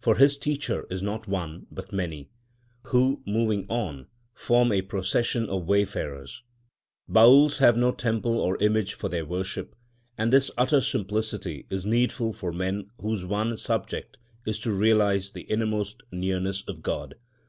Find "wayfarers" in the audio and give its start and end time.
5.68-6.42